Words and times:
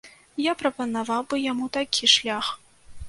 Я 0.43 0.53
прапанаваў 0.61 1.21
бы 1.33 1.41
яму 1.51 1.65
такі 1.77 2.11
шлях. 2.15 2.45